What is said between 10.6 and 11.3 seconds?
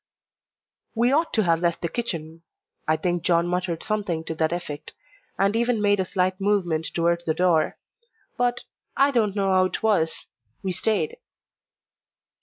we stayed.